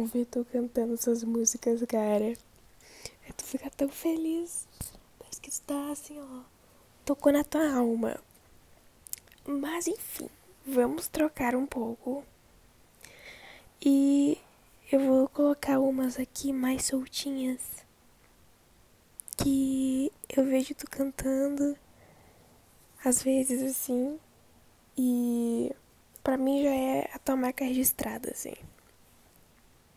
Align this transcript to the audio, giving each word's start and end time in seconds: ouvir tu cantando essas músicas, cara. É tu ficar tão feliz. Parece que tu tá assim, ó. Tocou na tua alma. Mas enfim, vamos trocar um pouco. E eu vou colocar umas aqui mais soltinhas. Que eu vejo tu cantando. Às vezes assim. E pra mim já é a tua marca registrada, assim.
ouvir 0.00 0.24
tu 0.26 0.44
cantando 0.44 0.94
essas 0.94 1.22
músicas, 1.22 1.82
cara. 1.86 2.32
É 3.28 3.32
tu 3.36 3.44
ficar 3.44 3.70
tão 3.70 3.88
feliz. 3.88 4.66
Parece 5.18 5.40
que 5.40 5.50
tu 5.50 5.60
tá 5.62 5.90
assim, 5.90 6.18
ó. 6.20 6.42
Tocou 7.04 7.32
na 7.32 7.44
tua 7.44 7.72
alma. 7.72 8.20
Mas 9.46 9.86
enfim, 9.86 10.28
vamos 10.66 11.08
trocar 11.08 11.54
um 11.54 11.66
pouco. 11.66 12.24
E 13.84 14.38
eu 14.90 15.00
vou 15.00 15.28
colocar 15.28 15.78
umas 15.78 16.18
aqui 16.18 16.52
mais 16.52 16.84
soltinhas. 16.86 17.84
Que 19.36 20.12
eu 20.28 20.44
vejo 20.44 20.74
tu 20.74 20.88
cantando. 20.90 21.76
Às 23.04 23.22
vezes 23.22 23.62
assim. 23.62 24.18
E 24.96 25.74
pra 26.22 26.36
mim 26.36 26.62
já 26.62 26.70
é 26.74 27.10
a 27.12 27.18
tua 27.18 27.36
marca 27.36 27.64
registrada, 27.64 28.30
assim. 28.30 28.54